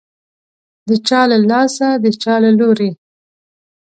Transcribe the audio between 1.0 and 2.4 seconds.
چا له لاسه، د چا